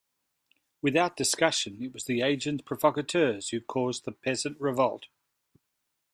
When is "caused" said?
3.61-4.03